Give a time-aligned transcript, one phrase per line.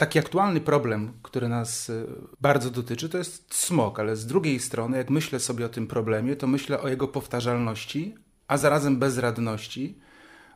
[0.00, 2.06] Taki aktualny problem, który nas y,
[2.40, 6.36] bardzo dotyczy, to jest smog, ale z drugiej strony, jak myślę sobie o tym problemie,
[6.36, 8.14] to myślę o jego powtarzalności,
[8.48, 9.98] a zarazem bezradności,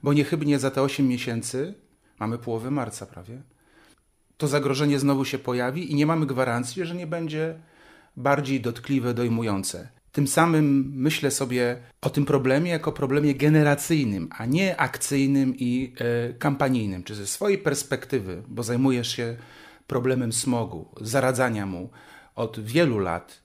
[0.02, 1.74] bo niechybnie za te 8 miesięcy,
[2.20, 3.42] mamy połowę marca prawie,
[4.36, 7.58] to zagrożenie znowu się pojawi i nie mamy gwarancji, że nie będzie
[8.16, 9.88] bardziej dotkliwe, dojmujące.
[10.14, 16.32] Tym samym myślę sobie o tym problemie jako problemie generacyjnym, a nie akcyjnym i e,
[16.32, 17.04] kampanijnym.
[17.04, 19.36] Czy ze swojej perspektywy, bo zajmujesz się
[19.86, 21.90] problemem smogu, zaradzania mu
[22.34, 23.42] od wielu lat,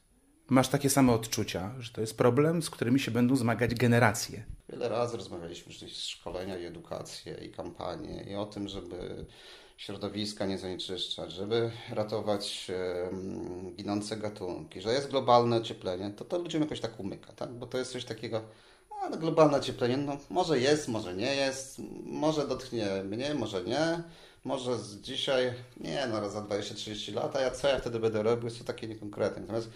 [0.50, 4.44] masz takie same odczucia, że to jest problem, z którymi się będą zmagać generacje.
[4.70, 9.26] Wiele razy rozmawialiśmy o szkolenia i edukację i kampanie i o tym, żeby
[9.80, 12.72] środowiska nie zanieczyszczać, żeby ratować
[13.76, 17.52] ginące gatunki, że jest globalne ocieplenie, to to ludziom jakoś tak umyka, tak?
[17.52, 18.42] bo to jest coś takiego,
[19.02, 24.04] ale globalne ocieplenie, no może jest, może nie jest, może dotknie mnie, może nie,
[24.44, 28.46] może z dzisiaj, nie no, za 20-30 lat, a ja co ja wtedy będę robił,
[28.46, 29.42] jest to takie niekonkretne.
[29.42, 29.70] Natomiast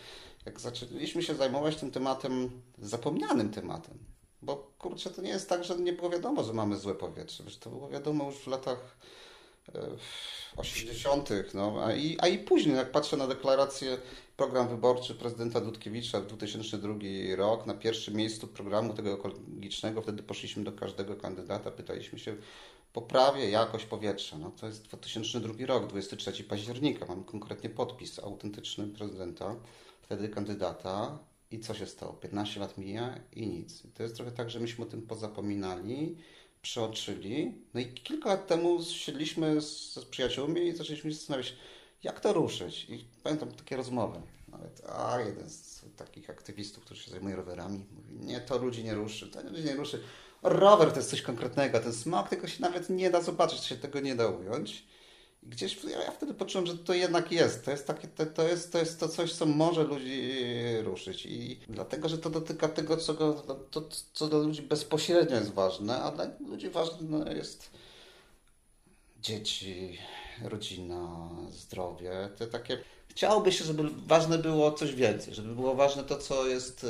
[0.45, 3.97] jak zaczęliśmy się zajmować tym tematem, zapomnianym tematem,
[4.41, 7.69] bo kurczę, to nie jest tak, że nie było wiadomo, że mamy złe powietrze, to
[7.69, 8.97] było wiadomo już w latach
[10.55, 13.97] 80., no, a i, a i później, jak patrzę na deklarację,
[14.37, 16.93] program wyborczy prezydenta Dudkiewicza w 2002
[17.35, 22.35] rok, na pierwszym miejscu programu tego ekologicznego, wtedy poszliśmy do każdego kandydata, pytaliśmy się,
[22.93, 24.37] poprawię jakość powietrza.
[24.37, 29.55] No to jest 2002 rok, 23 października, mam konkretnie podpis autentyczny prezydenta,
[30.01, 31.19] wtedy kandydata.
[31.51, 32.13] I co się stało?
[32.13, 33.85] 15 lat mija i nic.
[33.85, 36.17] I to jest trochę tak, że myśmy o tym pozapominali
[36.63, 37.53] przeoczyli.
[37.73, 41.55] No i kilka lat temu siedliśmy z, przyjaciółmi i zaczęliśmy się zastanawiać,
[42.03, 42.85] jak to ruszyć.
[42.89, 44.21] I pamiętam takie rozmowy.
[44.47, 48.93] Nawet, a jeden z takich aktywistów, który się zajmuje rowerami, mówi, nie, to ludzi nie
[48.93, 50.03] ruszy, to ludzi nie ruszy.
[50.43, 53.99] Rower to jest coś konkretnego, ten smog tego się nawet nie da zobaczyć, się tego
[53.99, 54.85] nie da ująć.
[55.45, 57.65] Gdzieś ja wtedy poczułem, że to jednak jest.
[57.65, 60.33] To jest, takie, to, to, jest, to jest to coś, co może ludzi
[60.83, 61.25] ruszyć.
[61.25, 63.33] I dlatego, że to dotyka tego, co, go,
[63.71, 63.83] to,
[64.13, 67.69] co dla ludzi bezpośrednio jest ważne, a dla ludzi ważne jest
[69.21, 69.97] dzieci,
[70.43, 72.29] rodzina, zdrowie.
[72.37, 72.77] Te takie...
[73.07, 76.83] Chciałoby się, żeby ważne było coś więcej, żeby było ważne to, co jest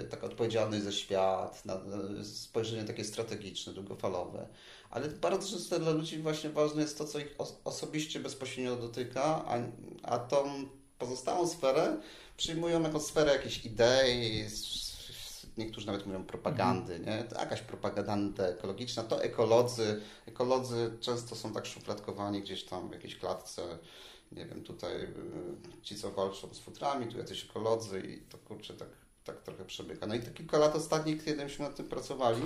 [0.00, 1.80] e, tak odpowiedzialność za świat, na,
[2.22, 4.46] spojrzenie takie strategiczne, długofalowe
[4.90, 9.58] ale bardzo często dla ludzi właśnie ważne jest to, co ich osobiście bezpośrednio dotyka, a,
[10.02, 11.96] a tą pozostałą sferę
[12.36, 14.44] przyjmują jako sferę jakiejś idei,
[15.56, 17.24] niektórzy nawet mówią propagandy, nie?
[17.24, 23.16] To jakaś propaganda ekologiczna, to ekolodzy, ekolodzy często są tak szufladkowani gdzieś tam w jakiejś
[23.16, 23.78] klatce,
[24.32, 25.08] nie wiem, tutaj y,
[25.82, 28.88] ci, co walczą z futrami, tu jacyś ekolodzy i to kurczę, tak,
[29.24, 30.06] tak trochę przebiega.
[30.06, 32.42] No i te kilka lat ostatnich, kiedy myśmy nad tym pracowali,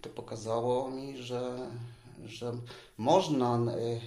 [0.00, 1.70] to pokazało mi, że,
[2.24, 2.52] że
[2.98, 3.58] można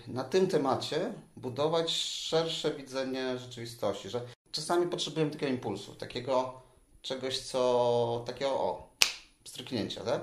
[0.08, 4.22] y, na tym temacie budować szersze widzenie rzeczywistości, że
[4.52, 6.67] czasami potrzebujemy takiego impulsu, takiego
[7.08, 8.90] czegoś, co takiego o,
[9.46, 10.22] stryknięcia, tak?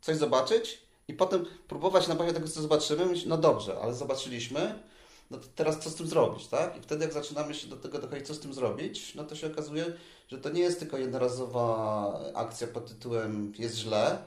[0.00, 4.82] Coś zobaczyć i potem próbować na bazie tego, co zobaczymy, myśleć, no dobrze, ale zobaczyliśmy,
[5.30, 6.76] no to teraz co z tym zrobić, tak?
[6.76, 9.46] I wtedy jak zaczynamy się do tego dochodzić, co z tym zrobić, no to się
[9.46, 9.84] okazuje,
[10.28, 14.18] że to nie jest tylko jednorazowa akcja pod tytułem jest źle,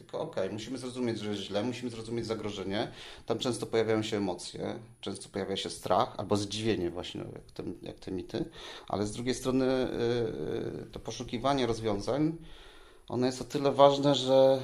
[0.00, 2.90] tylko okej, okay, musimy zrozumieć, że jest źle, musimy zrozumieć zagrożenie.
[3.26, 7.98] Tam często pojawiają się emocje, często pojawia się strach albo zdziwienie właśnie, jak te, jak
[7.98, 8.44] te mity.
[8.88, 12.36] Ale z drugiej strony yy, to poszukiwanie rozwiązań,
[13.08, 14.60] ono jest o tyle ważne, że,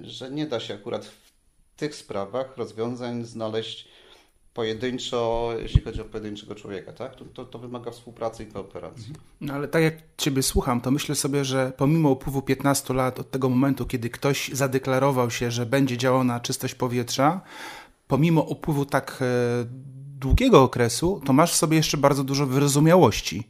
[0.00, 1.32] że nie da się akurat w
[1.76, 3.88] tych sprawach rozwiązań znaleźć
[4.56, 7.14] pojedynczo, jeśli chodzi o pojedynczego człowieka, tak?
[7.14, 9.12] To, to, to, wymaga współpracy i kooperacji.
[9.40, 13.30] No ale tak jak Ciebie słucham, to myślę sobie, że pomimo upływu 15 lat od
[13.30, 17.40] tego momentu, kiedy ktoś zadeklarował się, że będzie działał na czystość powietrza,
[18.08, 19.24] pomimo upływu tak e,
[20.20, 23.48] długiego okresu, to masz w sobie jeszcze bardzo dużo wyrozumiałości.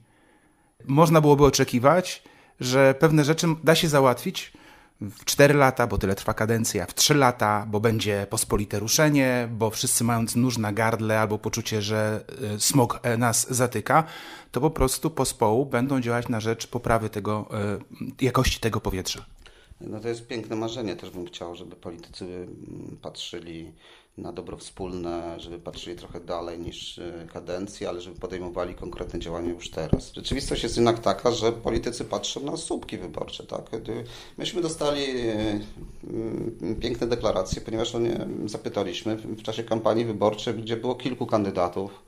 [0.86, 2.22] Można byłoby oczekiwać,
[2.60, 4.52] że pewne rzeczy da się załatwić,
[5.00, 9.70] w 4 lata, bo tyle trwa kadencja, w 3 lata, bo będzie pospolite ruszenie, bo
[9.70, 14.04] wszyscy mając nóż na gardle albo poczucie, że e, smog e, nas zatyka,
[14.52, 17.48] to po prostu pospołu będą działać na rzecz poprawy tego,
[18.20, 19.24] e, jakości tego powietrza.
[19.80, 22.48] No to jest piękne marzenie, też bym chciał, żeby politycy
[23.02, 23.72] patrzyli
[24.18, 29.50] na dobro wspólne, żeby patrzyli trochę dalej niż e, kadencja, ale żeby podejmowali konkretne działania
[29.50, 30.12] już teraz.
[30.12, 33.44] Rzeczywistość jest jednak taka, że politycy patrzą na słupki wyborcze.
[33.44, 33.70] Tak?
[34.38, 35.60] Myśmy dostali e,
[36.80, 42.02] piękne deklaracje, ponieważ nie zapytaliśmy w czasie kampanii wyborczej, gdzie było kilku kandydatów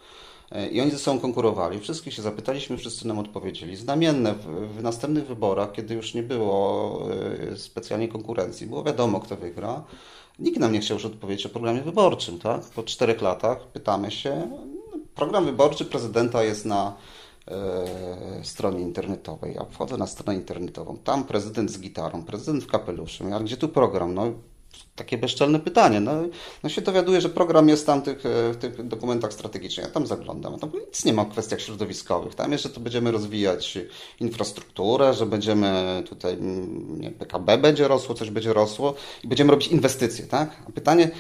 [0.52, 1.81] E, I oni ze sobą konkurowali.
[1.81, 3.76] Wszystkich się zapytaliśmy, wszyscy nam odpowiedzieli.
[3.76, 7.08] Znamienne w, następnych wyborach, kiedy już nie było
[7.56, 9.84] specjalnie konkurencji, było wiadomo, kto wygra.
[10.38, 12.38] Nikt nam nie chciał już odpowiedzieć o programie wyborczym.
[12.38, 12.62] Tak?
[12.64, 14.50] Po czterech latach pytamy się,
[15.14, 16.96] program wyborczy prezydenta jest na
[17.49, 19.55] e, stronie internetowej.
[19.55, 20.96] Ja wchodzę na stronę internetową.
[20.96, 23.25] Tam prezydent z gitarą, prezydent w kapeluszu.
[23.35, 24.14] A gdzie tu program?
[24.14, 24.32] No
[24.97, 26.00] takie bezczelne pytanie.
[26.00, 26.12] No,
[26.62, 29.87] no się dowiaduje, że program jest tam tych, e, w tych dokumentach strategicznych.
[29.87, 30.59] Ja tam zaglądam.
[30.59, 32.35] Tam nic nie ma o kwestiach środowiskowych.
[32.35, 33.79] Tam jeszcze to będziemy rozwijać
[34.20, 38.94] infrastrukturę, że będziemy tutaj, mm, nie, PKB będzie rosło, coś będzie rosło
[39.25, 40.56] i będziemy robić inwestycje, tak?
[40.69, 41.11] A pytanie,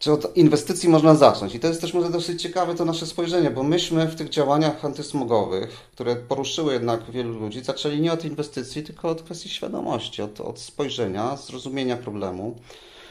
[0.00, 1.54] czy od inwestycji można zacząć?
[1.54, 4.84] I to jest też może dosyć ciekawe to nasze spojrzenie, bo myśmy w tych działaniach
[4.84, 10.40] antysmogowych, które poruszyły jednak wielu ludzi, zaczęli nie od inwestycji, tylko od kwestii świadomości, od,
[10.40, 12.56] od spojrzenia, zrozumienia problemu.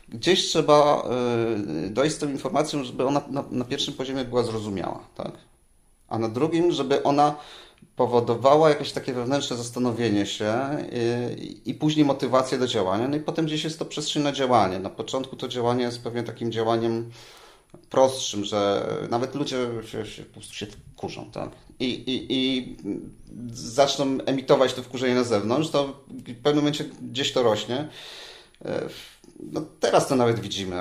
[0.09, 1.03] Gdzieś trzeba
[1.85, 5.31] y, dojść z tą informacją, żeby ona na, na pierwszym poziomie była zrozumiała, tak?
[6.07, 7.35] A na drugim, żeby ona
[7.95, 10.53] powodowała jakieś takie wewnętrzne zastanowienie się
[11.37, 13.07] i, i, później motywację do działania.
[13.07, 14.79] No i potem gdzieś jest to przestrzeń na działanie.
[14.79, 17.11] Na początku to działanie jest pewnie takim działaniem
[17.89, 19.57] prostszym, że nawet ludzie
[19.91, 20.65] się, się po prostu się
[20.95, 21.49] wkurzą, tak?
[21.79, 22.75] I, i, I
[23.53, 27.87] zaczną emitować to wkurzenie na zewnątrz, to w pewnym momencie gdzieś to rośnie.
[29.51, 30.75] No teraz to nawet widzimy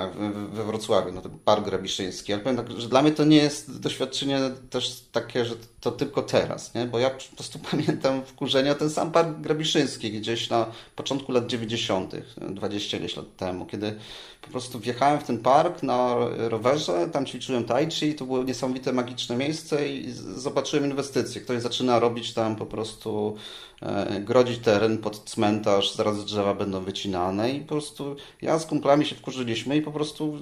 [0.53, 4.39] we Wrocławiu, no ten park grabiszyński, ale tak, że dla mnie to nie jest doświadczenie
[4.69, 6.85] też takie, że to tylko teraz, nie?
[6.85, 10.65] bo ja po prostu pamiętam wkurzenia ten sam park grabiszyński gdzieś na
[10.95, 12.15] początku lat 90.,
[12.49, 13.95] 20 lat temu, kiedy
[14.41, 18.93] po prostu wjechałem w ten park na rowerze, tam ćwiczyłem tai chi, to było niesamowite,
[18.93, 21.41] magiczne miejsce i zobaczyłem inwestycje.
[21.41, 23.35] Ktoś zaczyna robić tam po prostu
[23.81, 29.05] e, grodzić teren pod cmentarz, zaraz drzewa będą wycinane i po prostu ja z kumplami
[29.05, 30.39] się wkurzyliśmy i po prostu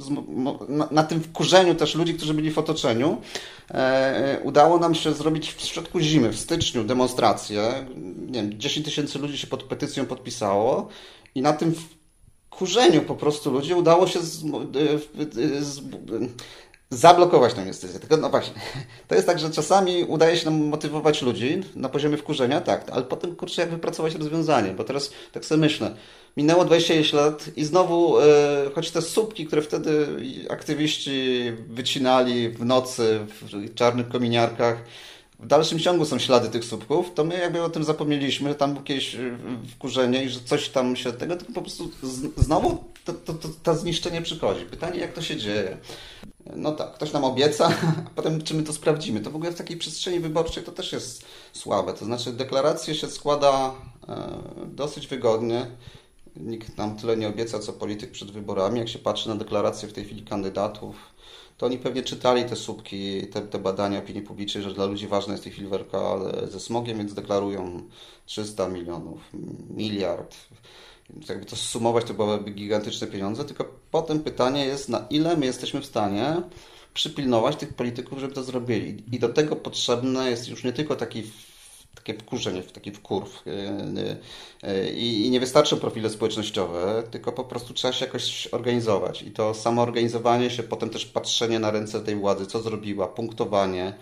[0.67, 3.21] na, na tym wkurzeniu też ludzi, którzy byli w otoczeniu,
[3.71, 7.85] e, udało nam się zrobić w środku zimy, w styczniu demonstrację.
[8.27, 10.87] Nie wiem, 10 tysięcy ludzi się pod petycją podpisało
[11.35, 11.75] i na tym
[12.49, 14.43] kurzeniu po prostu ludzi udało się z,
[15.59, 15.81] z,
[16.89, 17.99] zablokować tę inwestycję.
[17.99, 18.61] Tylko no właśnie,
[19.07, 23.03] to jest tak, że czasami udaje się nam motywować ludzi na poziomie wkurzenia, tak, ale
[23.03, 25.95] potem kurczę, jak wypracować rozwiązanie, bo teraz tak sobie myślę,
[26.37, 28.25] minęło 26 lat i znowu, e,
[28.75, 30.07] choć te słupki, które wtedy
[30.49, 34.83] aktywiści wycinali w nocy w czarnych kominiarkach,
[35.39, 38.73] w dalszym ciągu są ślady tych słupków, to my jakby o tym zapomnieliśmy, że tam
[38.73, 38.97] było e,
[39.71, 41.91] wkurzenie i że coś tam się tego, tylko po prostu
[42.37, 44.65] znowu to, to, to, to zniszczenie przychodzi.
[44.65, 45.77] Pytanie, jak to się dzieje?
[46.55, 47.69] No tak, ktoś nam obieca,
[48.07, 49.19] a potem czy my to sprawdzimy?
[49.19, 51.93] To w ogóle w takiej przestrzeni wyborczej to też jest słabe.
[51.93, 53.75] To znaczy deklaracje się składa
[54.07, 55.67] e, dosyć wygodnie.
[56.35, 58.79] Nikt nam tyle nie obieca, co polityk przed wyborami.
[58.79, 60.95] Jak się patrzy na deklaracje w tej chwili kandydatów,
[61.57, 65.33] to oni pewnie czytali te słupki, te, te badania opinii publicznej, że dla ludzi ważna
[65.33, 66.17] jest w tej chwili walka
[66.47, 67.81] ze smogiem, więc deklarują
[68.25, 69.19] 300 milionów,
[69.69, 70.35] miliard.
[71.29, 75.81] Jakby to sumować, to byłyby gigantyczne pieniądze, tylko potem pytanie jest, na ile my jesteśmy
[75.81, 76.41] w stanie
[76.93, 79.03] przypilnować tych polityków, żeby to zrobili.
[79.11, 81.23] I do tego potrzebne jest już nie tylko taki
[81.95, 83.47] takie wkurzenie, taki wkurw.
[83.47, 89.21] Y, y, y, I nie wystarczą profile społecznościowe, tylko po prostu trzeba się jakoś organizować.
[89.21, 93.93] I to samo organizowanie się, potem też patrzenie na ręce tej władzy, co zrobiła, punktowanie,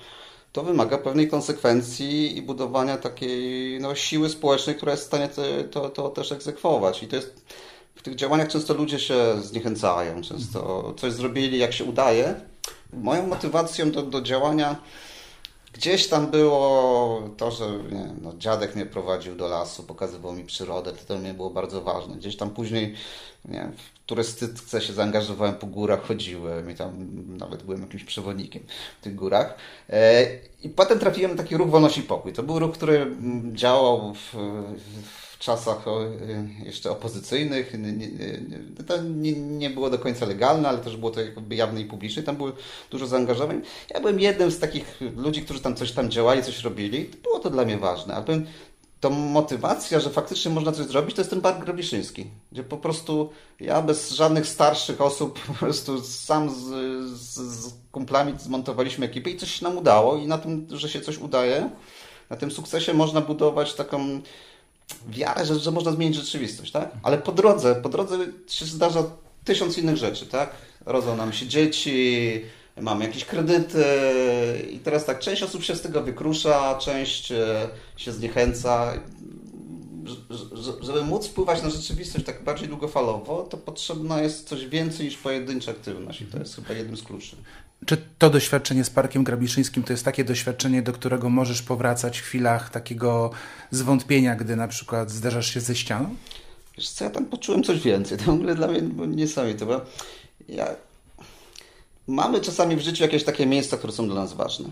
[0.56, 5.30] to wymaga pewnej konsekwencji i budowania takiej no, siły społecznej, która jest w stanie
[5.72, 7.04] to, to, też egzekwować.
[7.04, 7.46] I to jest
[7.96, 12.36] w tych działaniach często ludzie się zniechęcają, często coś zrobili, jak się udaje.
[12.94, 14.76] Moją motywacją do, do działania
[15.76, 20.92] Gdzieś tam było to, że nie, no, dziadek mnie prowadził do lasu, pokazywał mi przyrodę,
[20.92, 22.16] to, to mnie było bardzo ważne.
[22.16, 22.96] Gdzieś tam później
[23.46, 26.92] nie, w turystyce się zaangażowałem, po górach chodziłem i tam
[27.38, 28.64] nawet byłem jakimś przewodnikiem
[29.00, 29.58] w tych górach.
[29.90, 30.26] E,
[30.64, 32.34] I potem trafiłem na taki ruch Wolność i Pokój.
[32.34, 33.16] To był ruch, który
[33.54, 35.86] działał w, w czasach
[36.64, 37.74] jeszcze opozycyjnych.
[38.88, 38.94] To
[39.34, 42.24] nie, było do końca legalne, ale też było to jakby jawne i publiczne.
[42.24, 42.52] Tam było
[42.92, 43.62] dużo zaangażowań.
[43.90, 47.10] Ja byłem jednym z takich ludzi, którzy tam coś tam działali, coś robili.
[47.24, 48.14] Było to dla mnie ważne.
[48.14, 48.46] Ale powiem,
[49.06, 53.30] to motywacja, że faktycznie można coś zrobić, to jest ten park Grabiszyński, gdzie po prostu
[53.60, 56.64] ja bez żadnych starszych osób po prostu sam z,
[57.10, 61.02] z, z kumplami zmontowaliśmy ekipę i coś się nam udało i na tym, że się
[61.02, 61.70] coś udaje,
[62.30, 64.22] na tym sukcesie można budować taką
[65.08, 66.92] wiarę, że, że można zmienić rzeczywistość, tak?
[67.04, 69.04] Ale po drodze, po drodze się zdarza
[69.44, 70.50] tysiąc innych rzeczy, tak?
[70.86, 72.42] Rodzą nam się dzieci,
[72.82, 73.84] mamy jakieś kredyty
[74.72, 78.94] i teraz tak, część osób się z tego wykrusza, część e, się zniechęca.
[80.82, 85.72] Żeby móc wpływać na rzeczywistość tak bardziej długofalowo, to potrzebna jest coś więcej niż pojedyncza
[85.72, 87.36] aktywność i to jest chyba jednym z kluczy.
[87.86, 92.24] Czy to doświadczenie z Parkiem Grabiszyńskim to jest takie doświadczenie, do którego możesz powracać w
[92.24, 93.32] chwilach takiego
[93.72, 96.16] zwątpienia, gdy na przykład zderzasz się ze ścianą?
[96.78, 98.18] Wiesz co, ja tam poczułem coś więcej.
[98.18, 99.82] To w ogóle dla mnie niesamowite, bo
[100.50, 100.68] ja...
[102.08, 104.70] mamy czasami w życiu jakieś takie miejsca, które są dla nas ważne.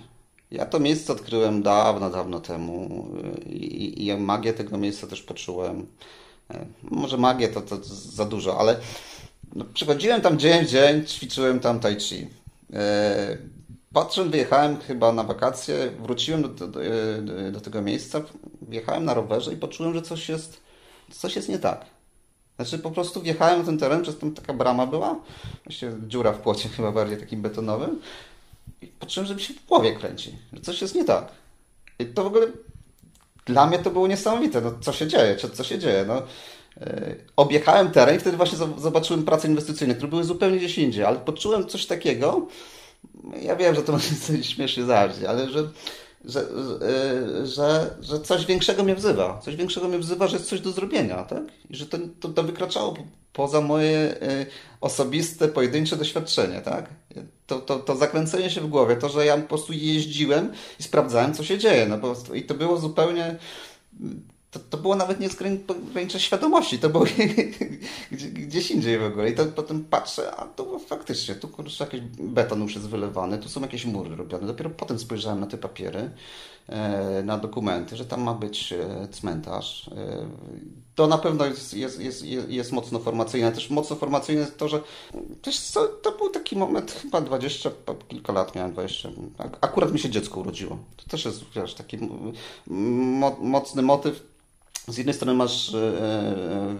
[0.51, 3.07] Ja to miejsce odkryłem dawno, dawno temu
[3.45, 5.87] i, i magię tego miejsca też poczułem.
[6.51, 8.79] E, może magię to, to za dużo, ale
[9.55, 12.42] no, przychodziłem tam dzień w dzień, ćwiczyłem tam tai chi.
[12.73, 13.37] E,
[13.93, 18.21] Patrząc, wyjechałem chyba na wakacje, wróciłem do, do, do, do, tego miejsca,
[18.61, 20.61] wjechałem na rowerze i poczułem, że coś jest,
[21.11, 21.85] coś jest nie tak.
[22.55, 25.19] Znaczy po prostu wjechałem na ten teren, przez tam taka brama była,
[25.65, 28.01] właśnie dziura w płocie chyba bardziej takim betonowym
[28.81, 31.31] i poczułem, że mi się w głowie kręci, że coś jest nie tak.
[31.99, 32.47] I to w ogóle
[33.45, 36.21] dla mnie to było niesamowite, no co się dzieje, co, co się dzieje, no.
[36.81, 41.17] E, objechałem teren i wtedy właśnie zobaczyłem prace inwestycyjne, które były zupełnie gdzieś indziej, ale
[41.17, 42.47] poczułem coś takiego,
[43.41, 45.69] ja wiem, że to może coś śmiesznie zabrzmi, ale że,
[46.25, 46.45] że,
[46.79, 49.39] że, że, że coś większego mnie wzywa.
[49.43, 51.43] Coś większego mnie wzywa, że jest coś do zrobienia, tak?
[51.69, 52.93] I że to, to, to wykraczało
[53.33, 54.45] poza moje y,
[54.81, 56.89] osobiste, pojedyncze doświadczenie, tak?
[57.47, 61.33] To, to, to zakręcenie się w głowie, to, że ja po prostu jeździłem i sprawdzałem,
[61.33, 63.35] co się dzieje, no prostu, i to było zupełnie
[64.53, 65.35] to, to było nawet nie z
[65.93, 67.05] granicy świadomości, to było
[68.47, 69.29] gdzieś indziej w ogóle.
[69.29, 73.49] I to potem patrzę, a to faktycznie, tu kurczę, jakiś beton już jest wylewany, tu
[73.49, 74.47] są jakieś mury robione.
[74.47, 76.09] Dopiero potem spojrzałem na te papiery,
[76.67, 79.87] e, na dokumenty, że tam ma być e, cmentarz.
[79.87, 80.27] E,
[80.95, 83.51] to na pewno jest, jest, jest, jest mocno formacyjne.
[83.51, 84.81] Też mocno formacyjne jest to, że
[85.71, 87.69] co, to był taki moment, chyba 20,
[88.07, 89.09] kilka lat miałem, 20.
[89.61, 90.77] Akurat mi się dziecko urodziło.
[90.97, 91.97] To też jest wiesz, taki
[92.67, 94.33] mo mocny motyw
[94.87, 96.75] z jednej strony masz e, e,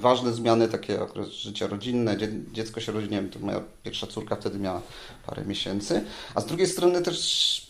[0.00, 2.16] ważne zmiany, takie okres życia rodzinne,
[2.52, 4.82] dziecko się rodzi, nie wiem, to moja pierwsza córka wtedy miała
[5.26, 7.68] parę miesięcy, a z drugiej strony też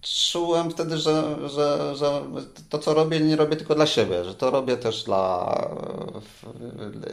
[0.00, 2.22] czułem wtedy, że, że, że
[2.68, 5.54] to, co robię, nie robię tylko dla siebie, że to robię też dla,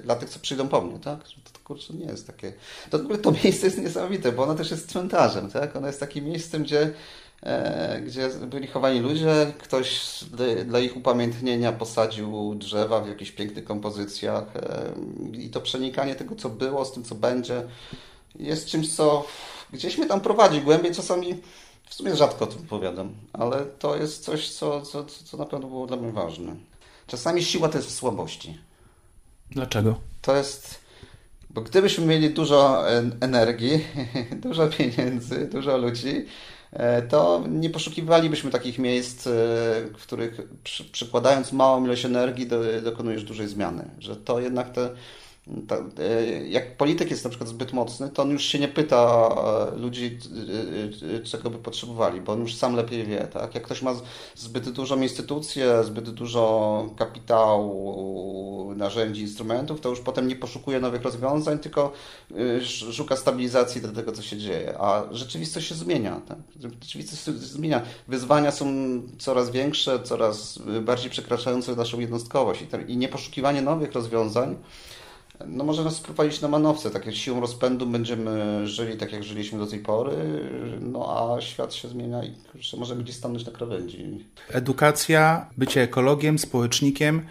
[0.04, 1.28] dla tych, co przyjdą po mnie, tak?
[1.28, 2.54] Że to kurczę nie jest takie...
[2.90, 5.76] To to miejsce jest niesamowite, bo ono też jest cmentarzem, tak?
[5.76, 6.94] Ono jest takim miejscem, gdzie
[8.06, 9.54] gdzie byli chowani ludzie.
[9.58, 10.20] Ktoś
[10.66, 14.94] dla ich upamiętnienia posadził drzewa w jakichś pięknych kompozycjach e,
[15.34, 17.64] i to przenikanie tego, co było, z tym, co będzie,
[18.40, 19.26] jest czymś, co
[19.74, 20.96] gdzieś mnie tam prowadzi głębiej.
[20.96, 21.36] Czasami
[21.90, 25.68] w sumie rzadko o tym opowiadam, ale to jest coś, co, co, co na pewno
[25.68, 26.56] było dla mnie ważne.
[27.08, 28.58] Czasami siła to jest w słabości.
[29.52, 29.96] Dlaczego?
[30.22, 30.86] To jest.
[31.50, 32.90] Bo gdybyśmy mieli dużo
[33.22, 33.86] energii,
[34.46, 36.55] dużo pieniędzy, dużo ludzi, E,
[37.10, 39.32] to nie poszukiwalibyśmy takich miejsc, e,
[39.98, 40.42] w których
[40.92, 42.48] przykładając małą ilość energii
[42.84, 43.90] dokonujesz dużej zmiany.
[44.00, 45.25] Że to jednak te E,
[46.50, 49.30] jak polityk jest na przykład zbyt mocny, to on już się nie pyta
[49.74, 50.20] e, ludzi,
[51.16, 53.20] e, czego by potrzebowali, bo on już sam lepiej wie.
[53.20, 53.56] Tak?
[53.56, 53.96] Jak ktoś ma
[54.36, 61.60] zbyt dużą instytucję, zbyt dużo kapitału, narzędzi, instrumentów, to już potem nie poszukuje nowych rozwiązań,
[61.60, 61.92] tylko
[62.92, 64.78] szuka stabilizacji do tego, co się dzieje.
[64.80, 66.22] A rzeczywistość się zmienia.
[66.28, 66.38] Tak?
[66.60, 67.82] Rzeczywistość się zmienia.
[68.08, 68.66] Wyzwania są
[69.18, 74.56] coraz większe, coraz bardziej przekraczające naszą jednostkowość i nie poszukiwanie nowych rozwiązań
[75.48, 76.92] no może nas sprowadzić na manowce.
[76.92, 80.16] Tak jak siłą rozpędu będziemy żyli tak, jak żyliśmy do tej pory,
[80.82, 82.34] no a świat się zmienia i
[82.78, 84.26] możemy gdzieś stanąć na krawędzi.
[84.50, 87.26] Edukacja, bycie ekologiem, społecznikiem,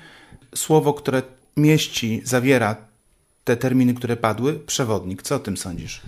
[0.55, 1.23] słowo, które
[1.57, 2.77] mieści, zawiera
[3.45, 5.23] te terminy, które padły, przewodnik.
[5.23, 6.03] Co o tym sądzisz?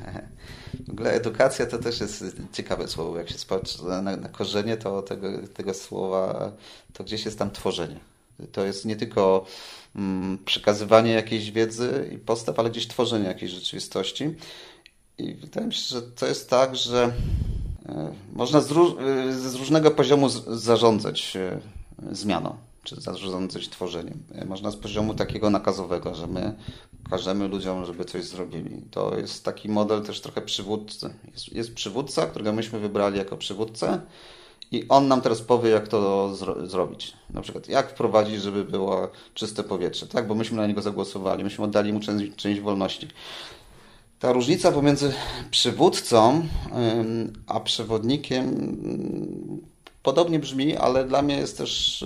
[0.86, 3.18] W ogóle edukacja to też jest ciekawe słowo.
[3.18, 6.52] Jak się spojrzy na, na korzenie to tego, tego słowa,
[6.92, 8.00] to gdzieś jest tam tworzenie.
[8.52, 9.46] To jest nie tylko
[10.44, 14.34] przekazywanie jakiejś wiedzy i postaw, ale gdzieś tworzenie jakiejś rzeczywistości.
[15.18, 17.12] I wydaje mi się, że to jest tak, że
[17.88, 21.60] e, można z, róż, e, z różnego poziomu zarządzać e,
[22.12, 24.22] zmianą, czy zarządzać tworzeniem.
[24.46, 26.54] Można z poziomu takiego nakazowego, że my
[27.10, 28.82] każemy ludziom, żeby coś zrobili.
[28.90, 31.14] To jest taki model też trochę przywódcy.
[31.32, 34.00] Jest, jest przywódca, którego myśmy wybrali jako przywódcę,
[34.72, 37.12] i on nam teraz powie, jak to zro zrobić.
[37.30, 40.26] Na przykład, jak wprowadzić, żeby było czyste powietrze, tak?
[40.26, 43.08] Bo myśmy na niego zagłosowali, myśmy oddali mu część, część wolności.
[44.18, 45.14] Ta różnica pomiędzy
[45.50, 46.46] przywódcą
[47.46, 48.70] a przewodnikiem
[50.06, 52.04] podobnie brzmi, ale dla mnie jest też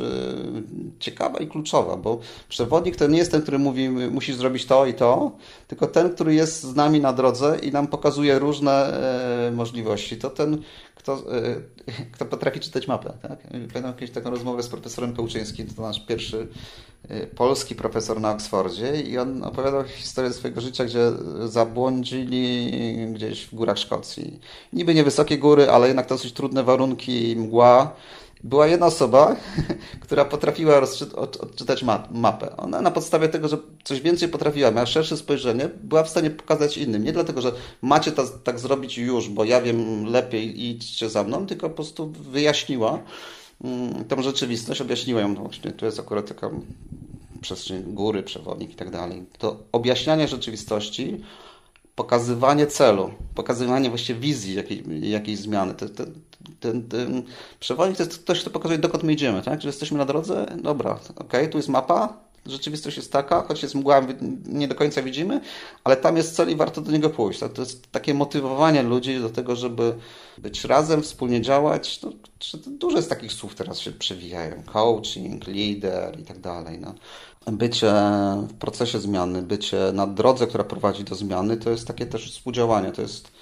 [0.99, 4.95] ciekawa i kluczowa, bo przewodnik to nie jest ten, który mówi, musisz zrobić to i
[4.95, 5.33] to,
[5.69, 9.01] tylko ten, który jest z nami na drodze i nam pokazuje różne
[9.53, 10.17] możliwości.
[10.17, 10.63] To ten,
[10.95, 11.23] kto,
[12.15, 13.13] kto potrafi czytać mapę.
[13.23, 13.39] Tak?
[13.73, 16.49] Pamiętam kiedyś taką rozmowę z profesorem Pełczyńskim, to nasz pierwszy
[17.37, 21.13] polski profesor na Oksfordzie i on opowiadał historię swojego życia, gdzie
[21.45, 22.73] zabłądzili
[23.13, 24.41] gdzieś w górach Szkocji.
[24.73, 27.90] Niby niewysokie góry, ale jednak dosyć trudne warunki, mgła.
[28.45, 29.37] Była jedna osoba,
[30.05, 30.81] która potrafiła
[31.17, 32.57] odczytać mapę.
[32.57, 36.79] Ona na podstawie tego, że coś więcej potrafiła, miała szersze spojrzenie, była w stanie pokazać
[36.79, 37.05] innym.
[37.05, 41.25] Nie dlatego, że macie to, tak zrobić już, bo ja wiem lepiej i idźcie za
[41.25, 42.99] mną, tylko po prostu wyjaśniła
[43.65, 45.35] mm, tą rzeczywistość, objaśniła ją.
[45.35, 46.51] Właśnie, tu jest akurat taka
[47.41, 49.25] przestrzeń góry, przewodnik i tak dalej.
[49.39, 51.21] To objaśnianie rzeczywistości
[51.95, 55.75] pokazywanie celu, pokazywanie właściwie wizji jakiej, jakiejś zmiany.
[55.75, 56.13] Ten, ten,
[56.61, 57.23] ten, ten
[57.61, 59.63] przewodnik to jest ktoś, kto pokazuje, dokąd my idziemy, tak?
[59.63, 62.17] Że jesteśmy na drodze, dobra, ok, tu jest mapa,
[62.47, 64.07] rzeczywistość jest taka, choć jest mgła,
[64.47, 65.41] nie do końca widzimy,
[65.85, 67.41] ale tam jest cel i warto do niego pójść.
[67.41, 67.53] Tak?
[67.53, 69.95] To jest takie motywowanie ludzi do tego, żeby
[70.39, 72.03] być razem, wspólnie działać.
[72.03, 72.13] No,
[72.67, 74.63] dużo jest takich słów teraz się przewijają.
[74.63, 76.79] Coaching, lider i tak dalej.
[76.79, 76.95] No
[77.47, 77.93] bycie
[78.49, 82.93] w procesie zmiany, bycie na drodze, która prowadzi do zmiany, to jest takie też współdziałanie.
[82.93, 83.33] To jest,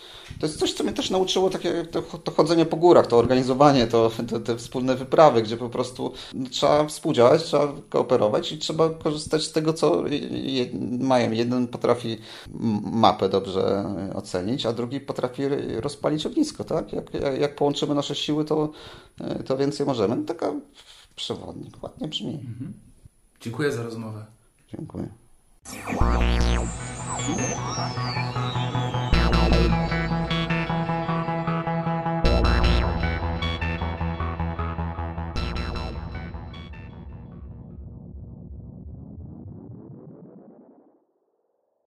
[0.41, 3.87] to jest coś, co mnie też nauczyło takie, to, to chodzenie po górach, to organizowanie,
[3.87, 6.13] to, to, te wspólne wyprawy, gdzie po prostu
[6.51, 10.67] trzeba współdziałać, trzeba kooperować i trzeba korzystać z tego, co je,
[11.01, 11.33] mają.
[11.33, 12.19] Jeden potrafi
[12.93, 15.43] mapę dobrze ocenić, a drugi potrafi
[15.81, 16.65] rozpalić ognisko.
[16.65, 16.93] Tak?
[16.93, 17.05] Jak,
[17.41, 18.71] jak, połączymy nasze siły, to,
[19.47, 20.25] to więcej możemy.
[20.25, 20.53] Taka
[21.17, 22.35] przewodnik, ładnie brzmi.
[22.35, 22.73] Mhm.
[23.41, 24.27] Dziękuję za rozmowę.
[24.77, 25.09] Dziękuję.